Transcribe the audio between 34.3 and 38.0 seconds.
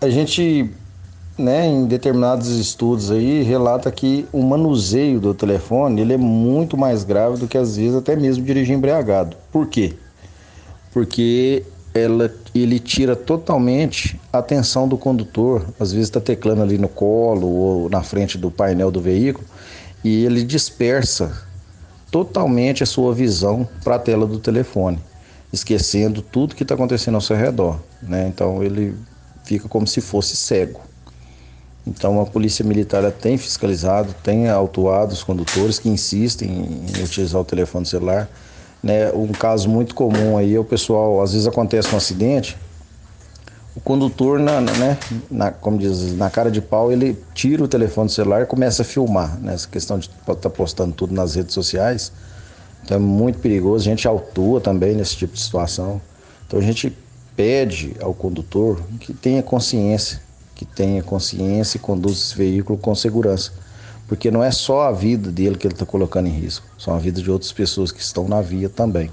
autuado os condutores que insistem em utilizar o telefone